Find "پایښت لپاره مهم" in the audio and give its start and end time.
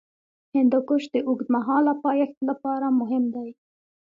2.05-3.23